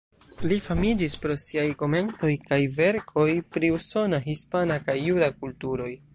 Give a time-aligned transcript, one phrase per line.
[0.51, 5.93] Li famiĝis pro siaj komentoj kaj verkoj pri usona, hispana kaj juda kulturoj.